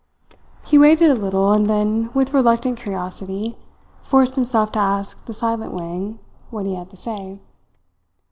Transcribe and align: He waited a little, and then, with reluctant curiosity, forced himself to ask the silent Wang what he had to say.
He 0.65 0.79
waited 0.79 1.11
a 1.11 1.13
little, 1.13 1.51
and 1.51 1.69
then, 1.69 2.09
with 2.15 2.33
reluctant 2.33 2.79
curiosity, 2.79 3.55
forced 4.01 4.33
himself 4.33 4.71
to 4.71 4.79
ask 4.79 5.25
the 5.25 5.31
silent 5.35 5.73
Wang 5.75 6.17
what 6.49 6.65
he 6.65 6.73
had 6.73 6.89
to 6.89 6.97
say. 6.97 7.39